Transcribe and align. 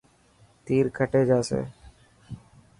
تير 0.65 0.85
کٽي 0.97 1.21
جاسي. 1.29 1.61